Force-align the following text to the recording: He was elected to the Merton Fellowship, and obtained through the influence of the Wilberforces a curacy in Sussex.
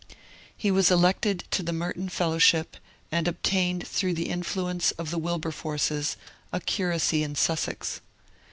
He 0.57 0.71
was 0.71 0.89
elected 0.89 1.43
to 1.51 1.61
the 1.61 1.71
Merton 1.71 2.09
Fellowship, 2.09 2.75
and 3.11 3.27
obtained 3.27 3.87
through 3.87 4.15
the 4.15 4.29
influence 4.29 4.89
of 4.93 5.11
the 5.11 5.19
Wilberforces 5.19 6.17
a 6.51 6.59
curacy 6.59 7.21
in 7.21 7.35
Sussex. 7.35 8.01